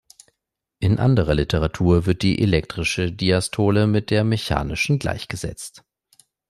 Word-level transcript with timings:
In 0.79 0.97
anderer 0.97 1.35
Literatur 1.35 2.07
wird 2.07 2.23
die 2.23 2.41
elektrische 2.41 3.11
Diastole 3.11 3.85
mit 3.85 4.09
der 4.09 4.23
mechanischen 4.23 4.97
gleichgesetzt. 4.97 5.83